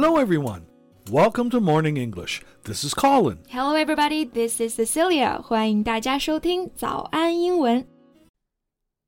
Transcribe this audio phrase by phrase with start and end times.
[0.00, 0.66] Hello, everyone.
[1.10, 2.42] Welcome to Morning English.
[2.64, 3.38] This is Colin.
[3.48, 4.24] Hello, everybody.
[4.24, 5.40] This is Cecilia.
[5.40, 7.86] 欢迎大家收听早安英文。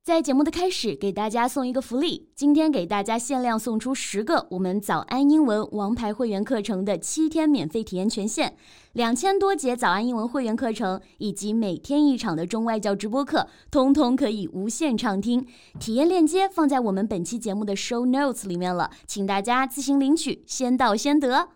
[0.09, 2.31] 在节目的开始，给大家送一个福利。
[2.35, 8.55] 今天给大家限量送出十个我们早安英文王牌会员课程的七天免费体验权限，
[8.95, 15.47] 两千多节早安英文会员课程以及每天一场的中外教直播课，通通可以无限畅听。
[15.79, 21.51] 体验链接放在我们本期节目的 show notes 里面了，请大家自行领取，先到先得。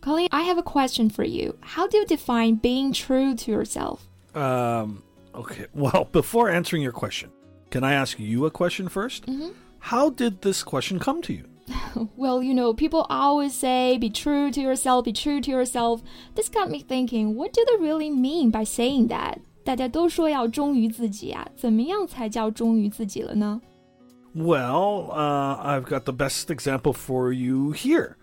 [0.00, 1.56] Colin, I have a question for you.
[1.60, 3.98] How do you define being true to yourself?
[4.32, 5.02] Um,
[5.34, 7.28] okay, well, before answering your question,
[7.70, 9.48] can I ask you a question 1st Mm-hmm.
[9.78, 11.44] How did this question come to you?
[12.16, 16.02] Well, you know, people always say, be true to yourself, be true to yourself.
[16.34, 19.38] This got me thinking, what do they really mean by saying that?
[19.64, 23.60] 大家都说要忠于自己啊，怎么样才叫忠于自己了呢？
[24.34, 28.16] Well, uh, I've got the best example for you here.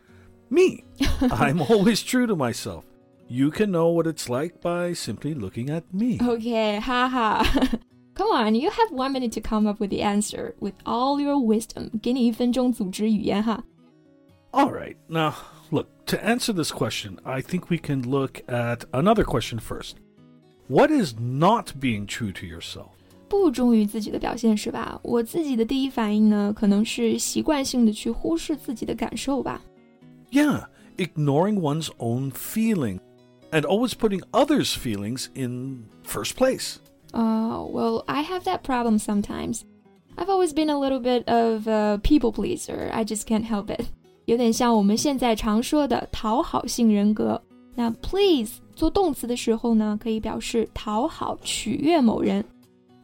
[0.50, 0.84] Me.
[1.22, 2.84] I'm always true to myself.
[3.30, 6.18] You can know what it's like by simply looking at me.
[6.22, 7.44] Okay, haha.
[8.16, 11.38] Come on, you have one minute to come up with the answer with all your
[11.38, 11.90] wisdom.
[12.02, 13.64] 给你一分钟组织语言哈。
[14.52, 14.96] All right.
[15.08, 15.34] Now,
[15.70, 19.94] look, to answer this question, I think we can look at another question first.
[20.68, 22.90] What is not being true to yourself?
[23.30, 25.00] 不忠于自己的表现是吧？
[25.04, 29.62] 我自己的第一反应呢，可能是习惯性的去忽视自己的感受吧。
[30.32, 30.66] Yeah,
[30.98, 33.00] ignoring one's own feeling
[33.52, 36.78] and always putting others' feelings in first place.
[37.14, 39.62] Uh, well, I have that problem sometimes.
[40.16, 42.90] I've always been a little bit of a people pleaser.
[42.94, 43.86] I just can't help it.
[44.26, 47.42] 有点像我们现在常说的讨好性人格。
[47.76, 52.44] 那 please 做动词的时候呢，可以表示讨好、取悦某人。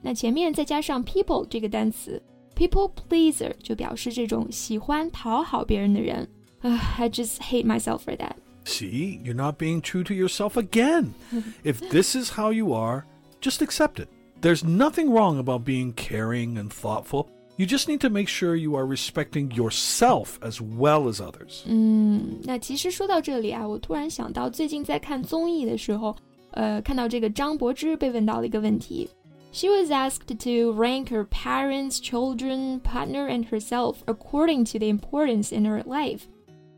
[0.02, 2.22] 那前面再加上 people 这个单词，
[2.56, 6.28] people pleaser 就表示这种喜欢讨好别人的人。
[6.60, 8.34] 啊、I just hate myself for that.
[8.66, 11.14] See, you're not being true to yourself again.
[11.64, 13.06] if this is how you are,
[13.42, 14.08] just accept it.
[14.42, 17.28] There's nothing wrong about being caring and thoughtful.
[17.58, 21.64] You just need to make sure you are respecting yourself as well as others.
[21.66, 26.16] 嗯，那其实说到这里啊，我突然想到，最近在看综艺的时候，
[26.52, 29.10] 呃，看到这个张柏芝被问到了一个问题。
[29.54, 35.64] She was asked to rank her parents, children, partner, and herself according to the importance in
[35.64, 36.24] her life.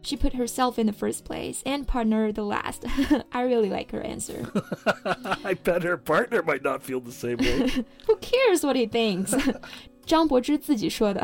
[0.02, 2.86] She put herself in the first place and partner the last.
[3.34, 4.50] I really like her answer.
[5.44, 7.84] I bet her partner might not feel the same way.
[8.06, 9.36] Who cares what he thinks?
[10.06, 11.22] 张柏芝自己说的。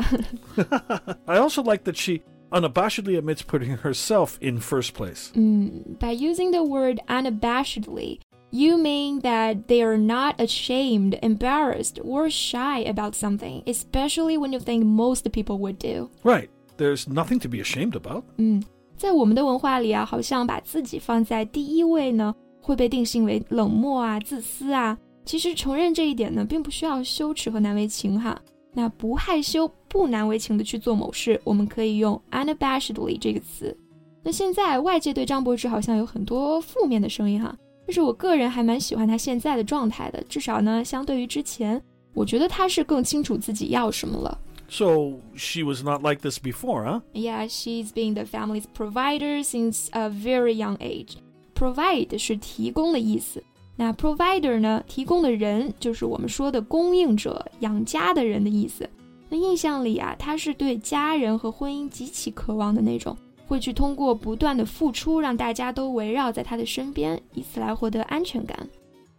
[1.24, 2.22] I also like that she
[2.52, 5.32] unabashedly admits putting herself in first place.
[5.34, 12.80] By using the word unabashedly, you mean that they are not ashamed, embarrassed, or shy
[12.80, 16.10] about something, especially when you think most people would do.
[16.22, 16.50] Right.
[16.79, 18.23] There's nothing to be ashamed about.
[18.37, 18.63] 嗯，
[18.95, 24.97] 在我们的文化里啊，好像把自己放在第一位呢，会被定性为冷漠啊、自私啊。
[25.25, 28.41] 其实承认这一点呢，并不需要羞耻和难为情哈。
[28.73, 33.75] 那不害羞、不难为情的去做某事，我们可以用 unabashedly 这个词。
[34.23, 37.53] 那现在外界对张柏芝好像有很多负面的声音哈，
[37.85, 41.81] 但是我个人还蛮喜欢她现在的状态的，至少呢，相对于之前，
[42.13, 44.39] 我觉得她是更清楚自己要什么了。
[44.68, 47.00] So she was not like this before, huh?
[47.12, 51.16] Yeah, she's been the family's provider since a very young age.
[51.54, 53.42] Provide 是提供的意思，
[53.76, 58.88] 那 provider 呢，提供的人就是我们说的供应者、养家的人的意思。
[59.28, 68.68] 那印象里啊，她是对家人和婚姻极其渴望的那种，会去通过不断的付出，让大家都围绕在她的身边，以此来获得安全感。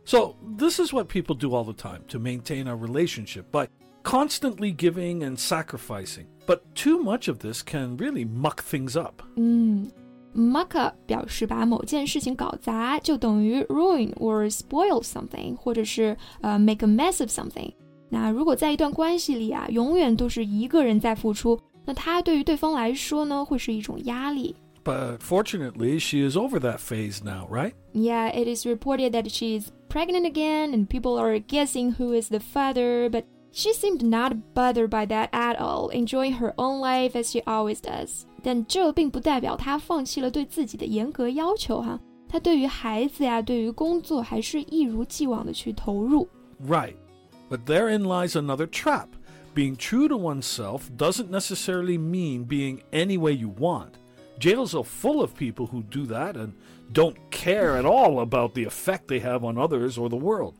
[0.05, 3.67] So this is what people do all the time to maintain a relationship by
[4.03, 6.25] constantly giving and sacrificing.
[6.45, 9.23] But too much of this can really muck things up.
[9.35, 9.89] 嗯，
[10.35, 17.73] muck up 表示把某件事情搞砸，就等于 ruin or spoil something，或者是呃 make a mess of something。
[18.09, 24.55] 那如果在一段关系里啊，永远都是一个人在付出，那他对于对方来说呢，会是一种压力。
[24.83, 27.73] But fortunately, she is over that phase now, right?
[27.93, 32.29] Yeah, it is reported that she is pregnant again, and people are guessing who is
[32.29, 37.15] the father, but she seemed not bothered by that at all, enjoying her own life
[37.15, 38.23] as she always does.
[38.43, 46.27] 但这并不代表她放弃了对自己的严格要求哈，她对于孩子呀，对于工作还是一如既往的去投入。
[46.67, 46.95] Right.
[47.49, 49.07] But therein lies another trap.
[49.55, 53.91] Being true to oneself doesn't necessarily mean being any way you want.
[54.39, 56.51] Jails are full of people who do that and
[56.91, 60.55] don't care at all about the effect they have on others or the world.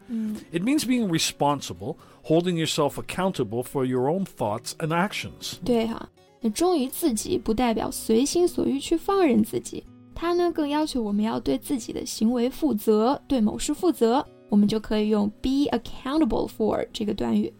[0.52, 5.60] It means being responsible, holding yourself accountable for your own thoughts and actions.
[5.66, 6.10] 对哈，
[6.42, 9.84] 那忠于自己不代表随心所欲去放任自己，
[10.16, 14.26] 它呢更要求我们要对自己的行为负责，对某事负责。
[14.48, 17.52] 我们就可以用 be accountable for 这个短语。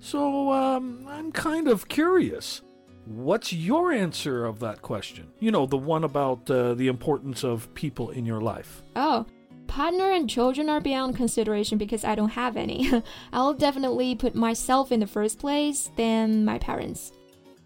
[0.00, 2.60] So um, I'm kind of curious.
[3.06, 5.24] What's your answer of that question?
[5.40, 8.82] You know, the one about uh, the importance of people in your life.
[8.94, 9.26] Oh,
[9.66, 12.88] partner and children are beyond consideration because I don't have any.
[13.32, 17.10] I'll definitely put myself in the first place, then my parents.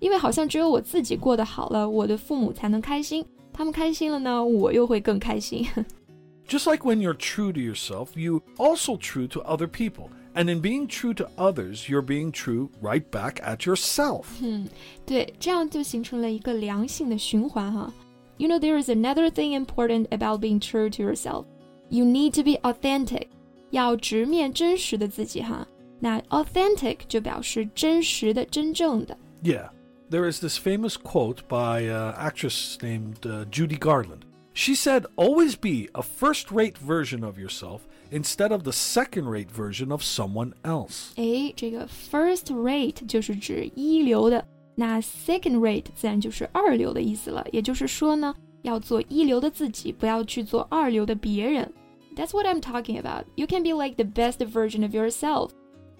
[0.01, 3.25] 因为好像只有我自己过得好了，我的父母才能开心。
[3.53, 5.67] 他们开心了呢，我又会更开心。
[6.47, 10.11] Just like when you're true to yourself, you also true to other people.
[10.35, 14.25] And in being true to others, you're being true right back at yourself.
[14.43, 14.69] 嗯，
[15.07, 17.93] 对，这样就形成了一个良性的循环哈。
[18.37, 21.45] You know, there is another thing important about being true to yourself.
[21.89, 23.29] You need to be authentic.
[23.71, 25.67] 要直面真实的自己哈。
[26.01, 29.17] 那 authentic 就表示真实的、真正的。
[29.43, 29.69] Yeah.
[30.11, 34.21] There is this famous quote by an actress named uh, Judy Garland.
[34.53, 39.51] She said, always be a first rate version of yourself instead of the second rate
[39.51, 41.13] version of someone else.
[41.17, 44.45] 哎，这个 first rate 就是指一流的，
[44.75, 47.45] 那 second rate 自然就是二流的意思了。
[47.53, 51.73] 也就是说呢，要做一流的自己，不要去做二流的别人。
[52.17, 53.25] That's what I'm talking about.
[53.35, 55.51] You can be like the best version of yourself.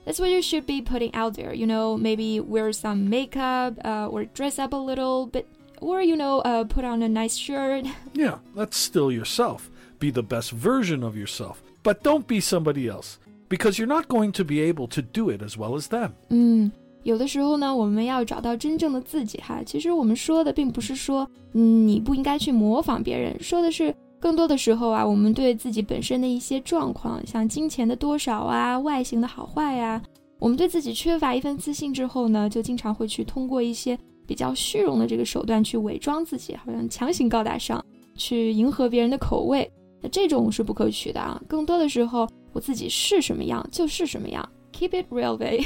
[0.07, 1.55] That's what you should be putting out there.
[1.55, 5.47] You know, maybe wear some makeup uh, or dress up a little bit
[5.81, 7.87] or you know, uh, put on a nice shirt.
[8.13, 9.71] Yeah, that's still yourself.
[9.99, 13.16] Be the best version of yourself, But don't be somebody else
[13.48, 16.12] because you're not going to be able to do it as well as them.
[16.30, 16.72] 嗯，
[17.04, 19.62] 有的时候呢，我们要找到真正的自己哈。
[19.66, 30.02] 其实我们说的并不是说，嗯，你不应该去模仿别人，说的是更多的时候啊，我们对自己本身的一些状况，像金钱的多少啊，外形的好坏呀、
[30.40, 33.98] 我们对自己缺乏一份自信之后呢，就经常会去通过一些
[34.28, 37.84] 比较虚荣的这个手段去伪装自己，好像强行高大上，
[38.16, 39.72] 去迎合别人的口味。
[40.03, 41.41] 那这种是不可取的啊！
[41.49, 44.47] 更多的时候，我自己是什么样就是什么样。
[44.73, 45.65] Keep it real, babe.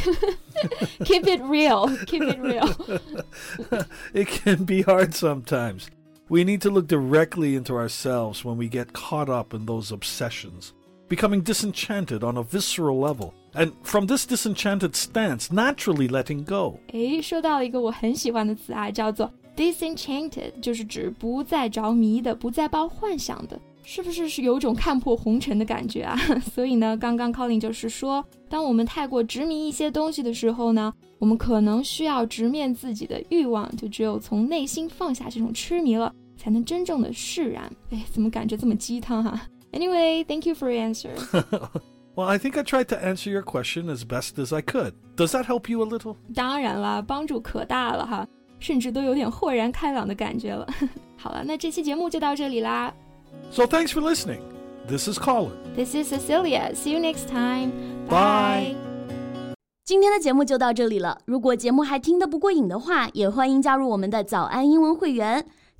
[1.00, 1.88] Keep it real.
[2.04, 3.00] Keep it real.
[4.12, 5.86] it can be hard sometimes.
[6.28, 10.74] We need to look directly into ourselves when we get caught up in those obsessions,
[11.08, 16.78] becoming disenchanted on a visceral level and from this disenchanted stance, naturally letting go.
[16.92, 23.58] 诶，说到了一个我很喜欢的词啊，叫做 disenchanted，就是指不再着迷的，不再抱幻想的。
[23.83, 26.17] 是不是是有种看破红尘的感觉啊？
[26.53, 37.69] 所以呢，刚刚 Colin 就是说，当我们太过执迷一些东西的时候呢，我们可能需要直面自己的欲望，就只有从内心放下这种痴迷了，才能真正的释然。
[37.91, 39.41] 哎，怎么感觉这么鸡汤哈
[39.71, 41.11] ？Anyway，thank you for your answer.
[42.15, 44.93] Well, I think I tried to answer your question as best as I could.
[45.17, 46.15] Does that help you a little?
[46.35, 48.27] 当然啦，帮助可大了哈，
[48.59, 50.67] 甚至都有点豁然开朗的感觉了。
[51.17, 52.93] 好了，那这期节目就到这里啦。
[53.50, 54.40] So thanks for listening.
[54.86, 55.52] This is Colin.
[55.74, 56.74] This is Cecilia.
[56.74, 57.72] See you next time.
[58.08, 58.74] Bye.
[59.84, 61.18] 今天的节目就到这里了。
[61.24, 65.46] 如果节目还听得不过瘾的话，也欢迎加入我们的早安英文会员。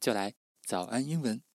[0.00, 1.45] 就来早安英文。